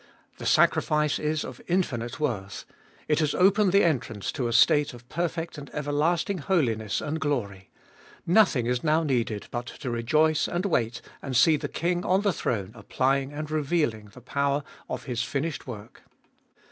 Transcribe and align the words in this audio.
The 0.39 0.47
sacrifice 0.47 1.19
is 1.19 1.43
of 1.45 1.61
infinite 1.67 2.19
worth; 2.19 2.65
it 3.07 3.19
has 3.19 3.35
opened 3.35 3.71
the 3.71 3.83
entrance 3.83 4.31
to 4.31 4.47
a 4.47 4.51
state 4.51 4.95
of 4.95 5.07
perfect 5.09 5.59
and 5.59 5.69
everlasting 5.75 6.39
holiness 6.39 7.01
and 7.01 7.19
glory; 7.19 7.69
nothing 8.25 8.65
is 8.65 8.83
now 8.83 9.03
needed 9.03 9.45
but 9.51 9.67
to 9.67 9.91
rejoice 9.91 10.47
and 10.47 10.65
wait 10.65 11.01
and 11.21 11.37
see 11.37 11.55
the 11.55 11.67
King 11.69 12.03
on 12.03 12.21
the 12.21 12.33
throne 12.33 12.71
applying 12.73 13.31
and 13.31 13.51
revealing 13.51 14.07
the 14.11 14.21
power 14.21 14.63
of 14.89 15.03
His 15.03 15.21
finished 15.21 15.67
work. 15.67 16.01